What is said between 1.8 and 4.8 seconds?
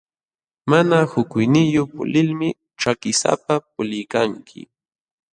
pulilmi ćhakisapa puliykanki.